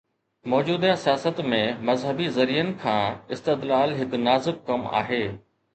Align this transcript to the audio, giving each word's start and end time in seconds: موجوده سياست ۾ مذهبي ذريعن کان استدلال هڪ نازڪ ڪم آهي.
موجوده 0.51 0.93
سياست 1.01 1.41
۾ 1.51 1.59
مذهبي 1.91 2.31
ذريعن 2.39 2.73
کان 2.87 3.21
استدلال 3.37 3.97
هڪ 4.03 4.21
نازڪ 4.27 4.63
ڪم 4.73 4.93
آهي. 5.05 5.27